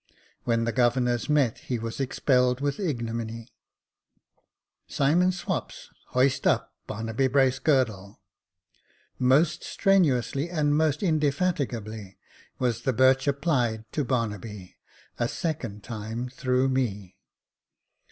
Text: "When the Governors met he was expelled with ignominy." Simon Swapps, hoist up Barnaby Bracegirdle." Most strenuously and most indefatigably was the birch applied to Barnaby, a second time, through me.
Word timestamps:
"When 0.45 0.63
the 0.63 0.71
Governors 0.71 1.29
met 1.29 1.59
he 1.59 1.77
was 1.77 1.99
expelled 1.99 2.59
with 2.59 2.79
ignominy." 2.79 3.53
Simon 4.97 5.31
Swapps, 5.31 5.91
hoist 6.07 6.47
up 6.47 6.73
Barnaby 6.87 7.27
Bracegirdle." 7.27 8.19
Most 9.19 9.63
strenuously 9.63 10.49
and 10.49 10.75
most 10.75 11.03
indefatigably 11.03 12.17
was 12.57 12.81
the 12.81 12.93
birch 12.93 13.27
applied 13.27 13.85
to 13.91 14.03
Barnaby, 14.03 14.75
a 15.19 15.27
second 15.27 15.83
time, 15.83 16.29
through 16.29 16.69
me. 16.69 17.15